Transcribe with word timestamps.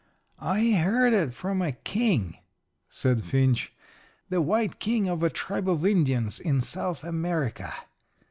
"I 0.39 0.71
heard 0.71 1.13
it 1.13 1.31
from 1.31 1.61
a 1.61 1.73
king," 1.73 2.37
said 2.89 3.23
Finch 3.23 3.71
"the 4.29 4.41
white 4.41 4.79
king 4.79 5.07
of 5.07 5.21
a 5.21 5.29
tribe 5.29 5.69
of 5.69 5.85
Indians 5.85 6.39
in 6.39 6.59
South 6.61 7.03
America." 7.03 7.71